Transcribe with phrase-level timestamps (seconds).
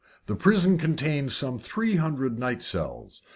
[0.25, 3.21] The prison contained some three hundred night cells.